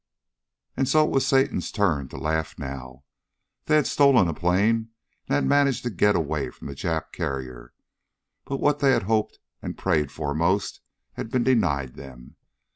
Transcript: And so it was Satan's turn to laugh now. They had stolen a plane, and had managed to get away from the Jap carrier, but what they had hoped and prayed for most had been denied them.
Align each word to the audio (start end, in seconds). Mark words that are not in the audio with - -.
And 0.75 0.89
so 0.89 1.05
it 1.05 1.11
was 1.11 1.27
Satan's 1.27 1.71
turn 1.71 2.07
to 2.07 2.17
laugh 2.17 2.57
now. 2.57 3.03
They 3.65 3.75
had 3.75 3.85
stolen 3.85 4.27
a 4.27 4.33
plane, 4.33 4.89
and 5.27 5.35
had 5.35 5.45
managed 5.45 5.83
to 5.83 5.91
get 5.91 6.15
away 6.15 6.49
from 6.49 6.65
the 6.65 6.73
Jap 6.73 7.11
carrier, 7.11 7.71
but 8.45 8.57
what 8.57 8.79
they 8.79 8.93
had 8.93 9.03
hoped 9.03 9.37
and 9.61 9.77
prayed 9.77 10.11
for 10.11 10.33
most 10.33 10.81
had 11.17 11.29
been 11.29 11.43
denied 11.43 11.93
them. 11.97 12.35